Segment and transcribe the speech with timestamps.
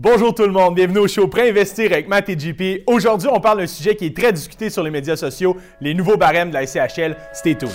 [0.00, 2.84] Bonjour tout le monde, bienvenue au show Pré-investir avec Matt et JP.
[2.86, 6.16] Aujourd'hui, on parle d'un sujet qui est très discuté sur les médias sociaux, les nouveaux
[6.16, 7.16] barèmes de la SCHL.
[7.32, 7.72] Stay tuned.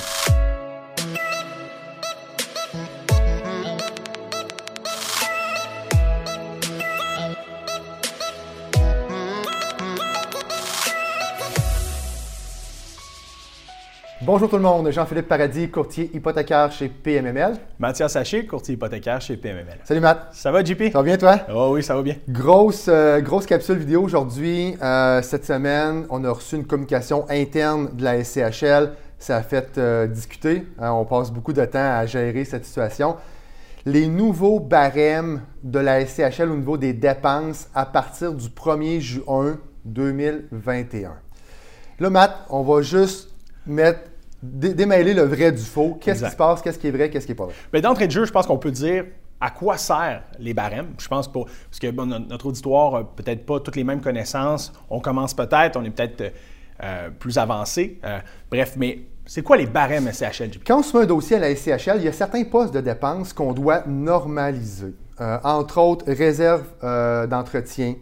[14.25, 17.57] Bonjour tout le monde, Jean-Philippe Paradis, courtier hypothécaire chez PMML.
[17.77, 19.79] Mathias Haché, courtier hypothécaire chez PMML.
[19.83, 20.29] Salut Matt.
[20.31, 20.93] Ça va JP?
[20.93, 21.39] Ça va bien toi?
[21.53, 22.15] Oh oui, ça va bien.
[22.29, 24.77] Grosse, euh, grosse capsule vidéo aujourd'hui.
[24.81, 28.93] Euh, cette semaine, on a reçu une communication interne de la SCHL.
[29.19, 30.67] Ça a fait euh, discuter.
[30.79, 33.17] Hein, on passe beaucoup de temps à gérer cette situation.
[33.85, 39.57] Les nouveaux barèmes de la SCHL au niveau des dépenses à partir du 1er juin
[39.83, 41.11] 2021.
[41.99, 43.31] Là, Matt, on va juste
[43.65, 44.12] mettre
[44.43, 45.97] démêler le vrai du faux.
[45.99, 47.55] Qu'est-ce qui se passe, qu'est-ce qui est vrai, qu'est-ce qui n'est pas vrai?
[47.71, 49.05] Bien, D'entrée de jeu, je pense qu'on peut dire
[49.39, 50.93] à quoi servent les barèmes.
[50.99, 54.71] Je pense pas, parce que notre auditoire n'a peut-être pas toutes les mêmes connaissances.
[54.89, 56.33] On commence peut-être, on est peut-être
[56.83, 57.99] euh, plus avancé.
[58.03, 58.19] Euh,
[58.49, 60.49] bref, mais c'est quoi les barèmes SCHL?
[60.65, 62.81] Quand on se met un dossier à la SCHL, il y a certains postes de
[62.81, 64.93] dépenses qu'on doit normaliser.
[65.21, 66.63] Euh, entre autres, réserve
[67.29, 67.95] d'entretien,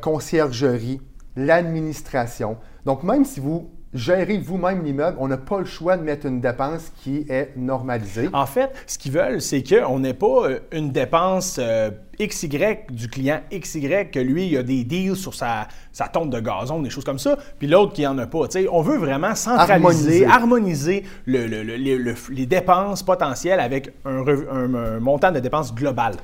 [0.00, 1.00] conciergerie,
[1.36, 2.56] l'administration.
[2.84, 6.40] Donc, même si vous gérez vous-même l'immeuble, on n'a pas le choix de mettre une
[6.40, 8.28] dépense qui est normalisée.
[8.32, 11.90] En fait, ce qu'ils veulent, c'est qu'on n'ait pas euh, une dépense euh,
[12.20, 16.40] XY du client XY, que lui, il a des deals sur sa, sa tombe de
[16.40, 18.46] gazon, des choses comme ça, puis l'autre qui n'en a pas.
[18.70, 26.14] on veut vraiment centraliser, harmoniser, les dépenses potentielles avec un, montant de dépenses global.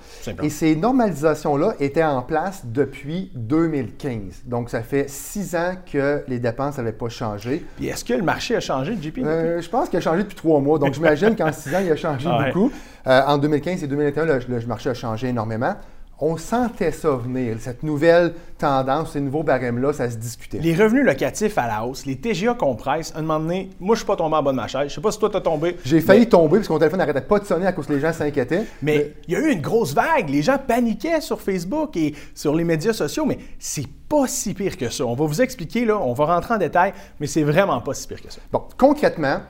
[0.43, 4.43] Et ces normalisations-là étaient en place depuis 2015.
[4.45, 7.65] Donc, ça fait six ans que les dépenses n'avaient pas changé.
[7.77, 9.19] Puis est-ce que le marché a changé, JP?
[9.19, 10.79] Euh, je pense qu'il a changé depuis trois mois.
[10.79, 12.71] Donc, j'imagine qu'en six ans, il a changé ah beaucoup.
[13.07, 15.75] Euh, en 2015 et 2021, le marché a changé énormément
[16.19, 20.59] on sentait ça venir, cette nouvelle tendance, ces nouveaux barèmes-là, ça se discutait.
[20.59, 23.13] Les revenus locatifs à la hausse, les TGA compressent.
[23.15, 24.89] Un moment donné, moi, je suis pas tombé en bas de ma chaise.
[24.89, 25.77] Je sais pas si toi, tu as tombé.
[25.85, 28.01] J'ai failli tomber parce que mon téléphone n'arrêtait pas de sonner à cause que les
[28.01, 28.65] gens s'inquiétaient.
[28.81, 30.31] Mais il y a eu une grosse vague.
[30.31, 34.79] Les gens paniquaient sur Facebook et sur les médias sociaux, mais c'est pas si pire
[34.79, 35.05] que ça.
[35.05, 38.09] On va vous expliquer, là, on va rentrer en détail, mais c'est vraiment pas si
[38.09, 38.41] pire que ça.
[38.51, 39.41] Bon, concrètement,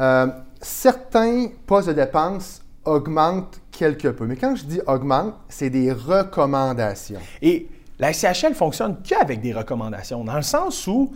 [0.00, 0.26] euh,
[0.60, 4.26] certains postes de dépenses augmente quelque peu.
[4.26, 7.20] Mais quand je dis augmente, c'est des recommandations.
[7.42, 7.68] Et
[7.98, 11.12] la SCHL fonctionne qu'avec des recommandations, dans le sens où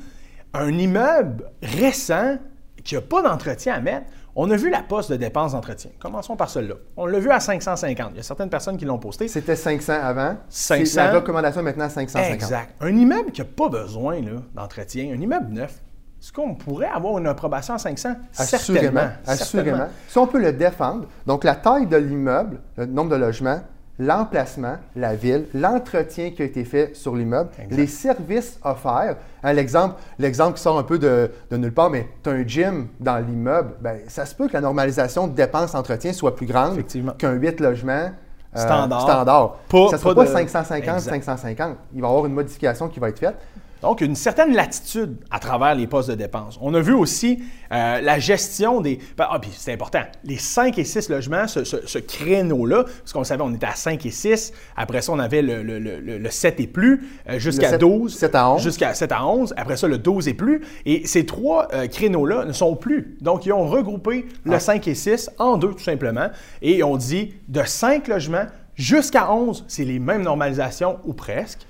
[0.54, 2.38] un immeuble récent
[2.84, 4.06] qui n'a pas d'entretien à mettre,
[4.40, 5.90] on a vu la poste de dépenses d'entretien.
[5.98, 6.76] Commençons par celle-là.
[6.96, 8.10] On l'a vu à 550.
[8.12, 9.26] Il y a certaines personnes qui l'ont posté.
[9.26, 10.36] C'était 500 avant.
[10.48, 10.96] 500.
[10.96, 12.34] La recommandation maintenant à 550.
[12.34, 12.74] Exact.
[12.80, 14.20] Un immeuble qui n'a pas besoin
[14.54, 15.82] d'entretien, un immeuble neuf,
[16.20, 18.10] est-ce qu'on pourrait avoir une approbation à 500?
[18.36, 19.08] Assurément.
[19.26, 19.86] Assurément.
[20.08, 23.60] Si on peut le défendre, donc la taille de l'immeuble, le nombre de logements,
[24.00, 29.16] l'emplacement, la ville, l'entretien qui a été fait sur l'immeuble, les services offerts.
[29.42, 32.88] Hein, l'exemple, l'exemple qui sort un peu de, nulle part, mais tu as un gym
[32.98, 36.82] dans l'immeuble, ben, ça se peut que la normalisation de dépenses d'entretien soit plus grande
[37.18, 38.10] qu'un 8 logements.
[38.56, 39.02] Euh, standard.
[39.02, 39.56] standard.
[39.70, 41.76] ça ne sera pas, 550, 550.
[41.94, 43.36] Il va y avoir une modification qui va être faite.
[43.82, 46.58] Donc, une certaine latitude à travers les postes de dépenses.
[46.60, 48.98] On a vu aussi euh, la gestion des.
[49.16, 50.02] Ben, ah, puis c'est important.
[50.24, 54.10] Les 5 et 6 logements, ce, créneau-là, parce qu'on savait, on était à 5 et
[54.10, 54.52] 6.
[54.76, 58.16] Après ça, on avait le, 7 et plus, euh, jusqu'à 12.
[58.16, 58.62] 7 à 11.
[58.62, 59.54] Jusqu'à 7 à 11.
[59.56, 60.62] Après ça, le 12 et plus.
[60.84, 63.16] Et ces trois euh, créneaux-là ne sont plus.
[63.20, 64.90] Donc, ils ont regroupé le 5 ah.
[64.90, 66.28] et 6 en deux, tout simplement.
[66.62, 71.60] Et on dit de 5 logements jusqu'à 11, c'est les mêmes normalisations ou presque.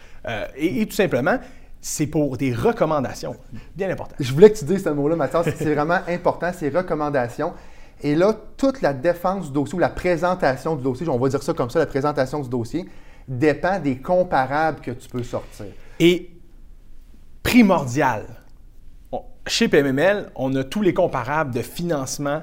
[0.57, 1.39] et, tout simplement,
[1.81, 3.37] c'est pour des recommandations.
[3.77, 4.17] Bien important.
[4.19, 5.47] Je voulais que tu dises ce mot-là, Mathias.
[5.57, 7.53] C'est vraiment important, ces recommandations.
[8.03, 11.43] Et là, toute la défense du dossier ou la présentation du dossier, on va dire
[11.43, 12.89] ça comme ça, la présentation du dossier,
[13.27, 15.67] dépend des comparables que tu peux sortir.
[15.99, 16.31] Et
[17.43, 18.25] primordial,
[19.47, 22.43] chez PMML, on a tous les comparables de financement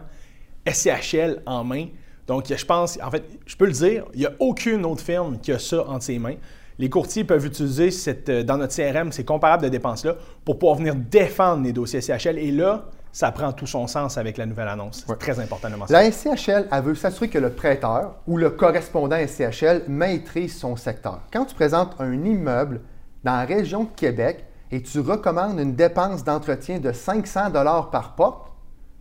[0.67, 1.87] SCHL en main.
[2.27, 5.39] Donc, je pense, en fait, je peux le dire, il n'y a aucune autre firme
[5.39, 6.35] qui a ça entre ses mains
[6.77, 10.77] les courtiers peuvent utiliser cette, euh, dans notre CRM ces comparables de dépenses-là pour pouvoir
[10.77, 12.37] venir défendre les dossiers SCHL.
[12.37, 15.05] Et là, ça prend tout son sens avec la nouvelle annonce.
[15.07, 16.03] C'est très important de mentionner.
[16.03, 21.21] La SCHL, elle veut s'assurer que le prêteur ou le correspondant SCHL maîtrise son secteur.
[21.31, 22.81] Quand tu présentes un immeuble
[23.23, 27.51] dans la région de Québec et tu recommandes une dépense d'entretien de 500
[27.89, 28.51] par porte,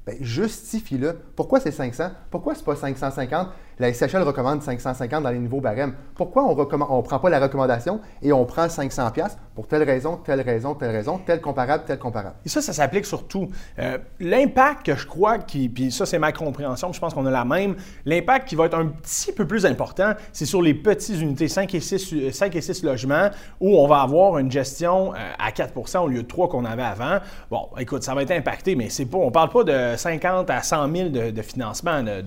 [0.06, 1.18] ben, justifie-le.
[1.34, 2.10] Pourquoi c'est 500?
[2.30, 3.48] Pourquoi c'est pas 550?
[3.78, 5.94] La SCHL recommande 550 dans les niveaux barèmes.
[6.14, 9.10] Pourquoi on ne prend pas la recommandation et on prend 500
[9.54, 12.36] pour telle raison, telle raison, telle raison, tel comparable, tel comparable?
[12.44, 13.48] Et ça, ça s'applique sur tout.
[13.78, 17.30] Euh, l'impact que je crois, qui, puis ça, c'est ma compréhension, je pense qu'on a
[17.30, 21.20] la même, l'impact qui va être un petit peu plus important, c'est sur les petites
[21.20, 23.30] unités, 5 et 6, 5 et 6 logements,
[23.60, 26.82] où on va avoir une gestion euh, à 4% au lieu de 3 qu'on avait
[26.82, 27.18] avant.
[27.50, 30.50] Bon, écoute, ça va être impacté, mais c'est pas, on ne parle pas de 50
[30.50, 32.20] à 100 000 de, financement de,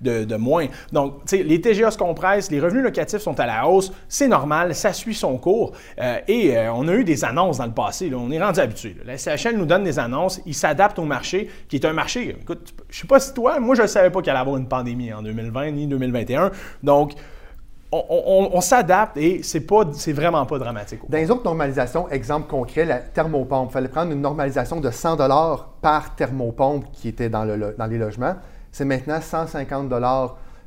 [0.00, 0.66] de, de, moins.
[0.92, 4.28] Donc, tu sais, les TGA se compressent, les revenus locatifs sont à la hausse, c'est
[4.28, 5.72] normal, ça suit son cours.
[6.00, 8.96] Euh, et euh, on a eu des annonces dans le passé, on est rendu habitué.
[9.04, 12.74] La CHL nous donne des annonces, ils s'adaptent au marché, qui est un marché, écoute,
[12.88, 15.12] je sais pas si toi, moi je ne savais pas qu'il allait avoir une pandémie
[15.12, 16.50] en 2020 ni 2021.
[16.82, 17.12] Donc,
[17.92, 21.00] on, s'adapte et c'est pas, c'est vraiment pas dramatique.
[21.08, 23.68] Dans les autres normalisations, exemple concret, la thermopompe.
[23.70, 25.16] Il fallait prendre une normalisation de 100
[25.82, 28.34] par thermopompe qui était dans, le, dans les logements.
[28.70, 29.90] C'est maintenant 150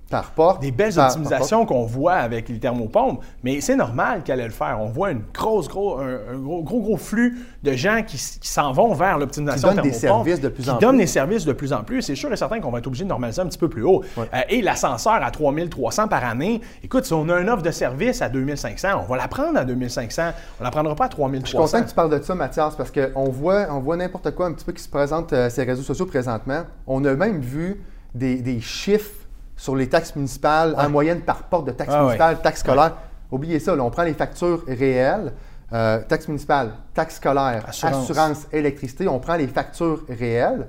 [0.09, 0.61] par porte.
[0.61, 4.77] Des belles optimisations qu'on voit avec les thermopompes, mais c'est normal qu'elle allait le faire.
[4.79, 8.93] On voit une grosse, gros, un, gros, gros, gros, flux de gens qui, s'en vont
[8.93, 10.79] vers l'optimisation Qui donnent des services de plus en plus.
[10.79, 12.01] Qui donnent des services de plus en plus.
[12.01, 14.03] C'est sûr et certain qu'on va être obligé de normaliser un petit peu plus haut.
[14.17, 18.21] Euh, et l'ascenseur à 3300 par année, écoute, si on a une offre de service
[18.21, 20.21] à 2500, on va la prendre à 2500.
[20.59, 21.45] On ne la prendra pas à 3300.
[21.45, 24.31] Je suis content que tu parles de ça, Mathias, parce qu'on voit, on voit n'importe
[24.31, 26.63] quoi un petit peu qui se présente euh, sur les réseaux sociaux présentement.
[26.87, 27.81] On a même vu
[28.13, 29.24] des, des chiffres
[29.55, 32.95] sur les taxes municipales en moyenne par porte de taxes ah municipales, taxes scolaires.
[33.31, 35.33] Oubliez ça, on prend les factures réelles,
[35.73, 38.47] euh, taxes municipales, taxes scolaires, assurance.
[38.51, 40.67] électricité, on prend les factures réelles.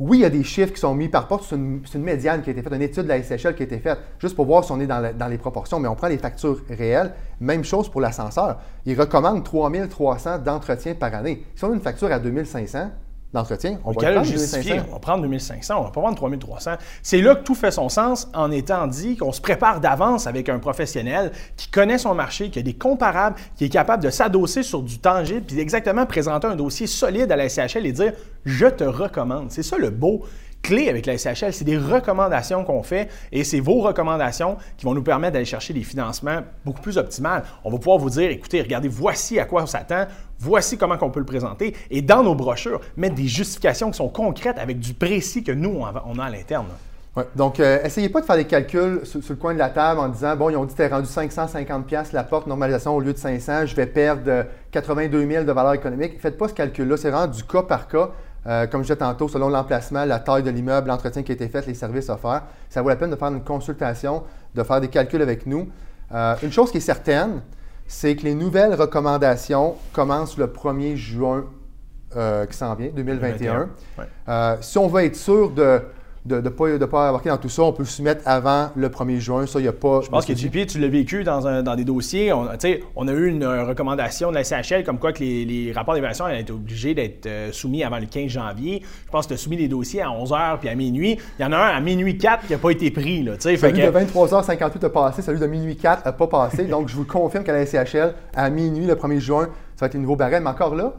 [0.00, 2.50] Oui, il y a des chiffres qui sont mis par porte, c'est une, médiane qui
[2.50, 4.64] a été faite, une étude de la SHL qui a été faite, juste pour voir
[4.64, 7.12] si on est dans, dans les proportions, mais on prend les factures réelles.
[7.40, 8.58] Même chose pour l'ascenseur.
[8.86, 11.46] Ils recommandent 3300 d'entretien par année.
[11.54, 12.90] Si on a une facture à 2500,
[13.34, 13.78] d'entretien.
[13.84, 14.74] On, va prendre 2500.
[14.88, 16.70] On va prendre 2500, on va pas prendre 3300.
[17.02, 20.48] C'est là que tout fait son sens en étant dit qu'on se prépare d'avance avec
[20.48, 24.62] un professionnel qui connaît son marché, qui a des comparables, qui est capable de s'adosser
[24.62, 28.12] sur du tangible, puis exactement présenter un dossier solide à la SCHL et dire
[28.44, 29.50] je te recommande.
[29.50, 30.24] C'est ça le beau
[30.64, 34.94] clé avec la SHL, c'est des recommandations qu'on fait et c'est vos recommandations qui vont
[34.94, 37.44] nous permettre d'aller chercher des financements beaucoup plus optimales.
[37.64, 40.06] On va pouvoir vous dire, écoutez, regardez, voici à quoi on s'attend,
[40.44, 44.08] voici comment on peut le présenter et dans nos brochures, mettre des justifications qui sont
[44.08, 46.66] concrètes avec du précis que nous, on a à l'interne.
[47.34, 50.08] donc, euh, essayez pas de faire des calculs sur, le coin de la table en
[50.08, 53.66] disant, bon, ils ont dit tu rendu 550$ la porte normalisation au lieu de 500,
[53.66, 56.20] je vais perdre 82 000 de valeur économique.
[56.20, 58.10] Faites pas ce calcul-là, c'est vraiment du cas par cas.
[58.46, 61.48] Euh, comme je disais tantôt, selon l'emplacement, la taille de l'immeuble, l'entretien qui a été
[61.48, 64.22] fait, les services offerts, ça vaut la peine de faire une consultation,
[64.54, 65.68] de faire des calculs avec nous.
[66.12, 67.40] Euh, une chose qui est certaine,
[67.86, 71.46] c'est que les nouvelles recommandations commencent le 1er juin
[72.16, 73.68] euh, qui s'en vient, 2021.
[74.60, 75.82] si on veut être sûr de
[76.24, 77.62] de ne pas, de pas embarquer dans tout ça.
[77.62, 79.46] On peut le soumettre avant le 1er juin.
[79.46, 80.00] Ça, il n'y a pas.
[80.02, 82.32] Je pense que JP, tu l'as vécu dans, dans, des dossiers.
[82.32, 82.48] On,
[82.96, 86.40] on a eu une recommandation de la CHL comme quoi que les, rapports d'évaluation allaient
[86.40, 88.82] être obligés d'être euh, soumis avant le 15 janvier.
[89.06, 91.18] Je pense que tu as soumis des dossiers à 11h puis à minuit.
[91.38, 93.22] Il y en a un à minuit 4 qui n'a pas été pris.
[93.22, 96.64] Là, celui de 23h58 a passé, celui de minuit 4 n'a pas passé.
[96.64, 99.94] Donc, je vous confirme qu'à la CHL, à minuit, le 1er juin, ça va être
[99.94, 100.46] les nouveaux barèmes.
[100.46, 100.94] Encore là,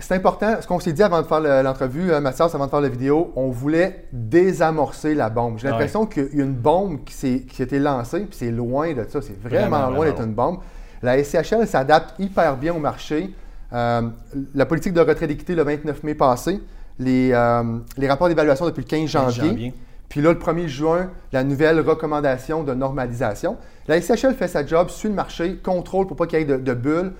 [0.00, 2.80] c'est important, ce qu'on s'est dit avant de faire l'entrevue, euh, Mathias, avant de faire
[2.80, 5.58] la vidéo, on voulait désamorcer la bombe.
[5.58, 8.94] J'ai l'impression qu'il y a une bombe qui, qui a été lancée, puis c'est loin
[8.94, 10.58] de ça, c'est vraiment, loin d'être une bombe.
[11.02, 13.34] La SCHL s'adapte hyper bien au marché.
[13.72, 14.08] Euh,
[14.54, 16.62] la politique de retrait d'équité le 29 mai passé,
[16.98, 17.62] les, euh,
[17.98, 19.74] les rapports d'évaluation depuis le 15 janvier.
[20.08, 23.56] Puis là, le 1er juin, la nouvelle recommandation de normalisation.
[23.88, 26.56] La SCHL fait sa job, suit le marché, contrôle pour pas qu'il y ait de,
[26.56, 27.12] de bulles.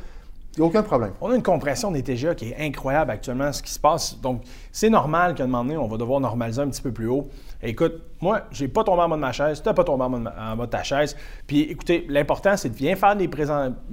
[0.58, 1.12] Aucun problème.
[1.20, 4.18] On a une compression des TGA qui est incroyable actuellement, ce qui se passe.
[4.20, 7.08] Donc, c'est normal qu'à un moment donné, on va devoir normaliser un petit peu plus
[7.08, 7.28] haut.
[7.62, 10.56] Écoute, moi, j'ai pas tombé en bas de ma chaise, tu n'as pas tombé en
[10.56, 11.14] bas, de ta chaise.
[11.46, 13.28] Puis, écoutez, l'important, c'est de bien faire des,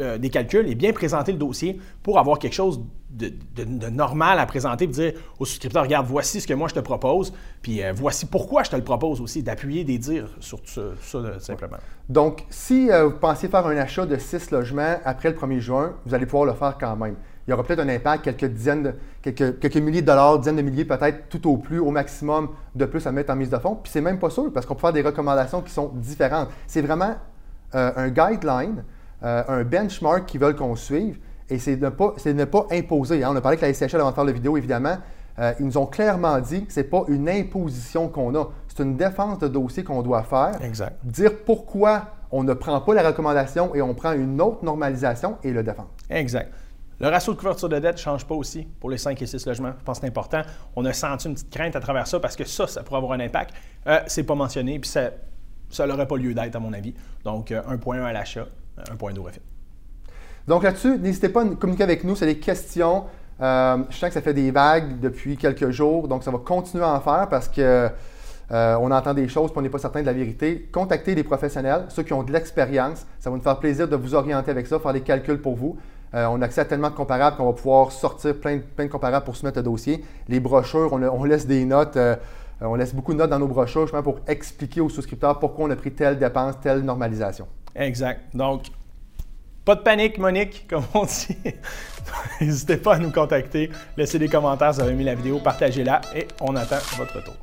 [0.01, 2.81] euh, des calculs et bien présenter le dossier pour avoir quelque chose
[3.13, 6.79] de, normal à présenter, et dire au souscripteur, regarde, voici ce que moi je te
[6.79, 10.81] propose, puis euh, voici pourquoi je te le propose aussi, d'appuyer des dires sur tout
[10.99, 11.77] ça, simplement.
[12.09, 15.93] Donc, si euh, vous pensez faire un achat de six logements après le 1er juin,
[16.05, 17.15] vous allez pouvoir le faire quand même.
[17.47, 20.85] Il y aura peut-être un impact, quelques dizaines, quelques, milliers de dollars, dizaines de milliers
[20.85, 23.75] peut-être, tout au plus, au maximum de plus à mettre en mise de fonds.
[23.75, 26.49] Puis c'est même pas sûr, parce qu'on peut faire des recommandations qui sont différentes.
[26.67, 27.15] C'est vraiment
[27.75, 28.83] euh, un guideline,
[29.21, 31.17] un benchmark qu'ils veulent qu'on suive.
[31.49, 33.23] Et c'est ne pas, ne pas imposer.
[33.23, 33.29] Hein.
[33.31, 34.97] On a parlé avec la SCHL avant de faire la vidéo, évidemment.
[35.39, 38.49] Euh, ils nous ont clairement dit que ce n'est pas une imposition qu'on a.
[38.67, 40.61] C'est une défense de dossier qu'on doit faire.
[40.61, 40.97] Exact.
[41.03, 45.51] Dire pourquoi on ne prend pas la recommandation et on prend une autre normalisation et
[45.51, 45.89] le défendre.
[46.09, 46.51] Exact.
[46.99, 49.45] Le ratio de couverture de dette ne change pas aussi pour les 5 et 6
[49.45, 49.73] logements.
[49.77, 50.41] Je pense que c'est important.
[50.75, 53.13] On a senti une petite crainte à travers ça parce que ça, ça pourrait avoir
[53.13, 53.53] un impact.
[53.87, 56.93] Euh, c'est pas mentionné, puis ça n'aurait pas lieu d'être, à mon avis.
[57.23, 58.45] Donc, 1.1 à l'achat,
[58.77, 59.41] 1.2 refit.
[60.47, 62.15] Donc là-dessus, n'hésitez pas à communiquer avec nous.
[62.15, 63.05] C'est des questions.
[63.41, 66.83] Euh, je sens que ça fait des vagues depuis quelques jours, donc ça va continuer
[66.83, 67.89] à en faire parce que
[68.51, 70.69] euh, on entend des choses et on n'est pas certain de la vérité.
[70.71, 73.05] Contactez des professionnels, ceux qui ont de l'expérience.
[73.19, 75.77] Ça va nous faire plaisir de vous orienter avec ça, faire des calculs pour vous.
[76.13, 79.25] Euh, on a accès à tellement de comparables qu'on va pouvoir sortir plein, de comparables
[79.25, 80.03] pour soumettre le dossier.
[80.27, 81.97] Les brochures, on, laisse des notes.
[82.61, 85.71] on laisse beaucoup de notes dans nos brochures justement pour expliquer aux souscripteurs pourquoi on
[85.71, 87.47] a pris telle dépense, telle normalisation.
[87.75, 88.21] Exact.
[88.35, 88.65] Donc,
[89.65, 91.37] pas de panique, Monique, comme on dit.
[92.41, 96.01] N'hésitez pas à nous contacter, laissez des commentaires si vous avez aimé la vidéo, partagez-la
[96.15, 97.35] et on attend votre retour.